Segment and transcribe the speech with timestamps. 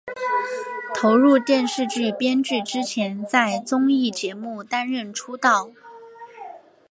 [0.95, 5.69] 投入电视剧编剧之前在综艺节目担任出道。